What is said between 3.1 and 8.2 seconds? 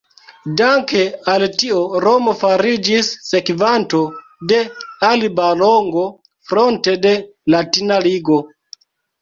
sekvanto de Alba Longo fronte de Latina